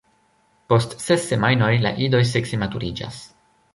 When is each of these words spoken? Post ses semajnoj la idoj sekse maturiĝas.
Post 0.73 0.95
ses 1.03 1.27
semajnoj 1.33 1.69
la 1.83 1.91
idoj 2.07 2.23
sekse 2.33 2.61
maturiĝas. 2.65 3.21